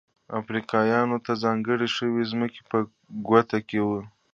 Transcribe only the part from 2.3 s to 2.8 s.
ځمکه په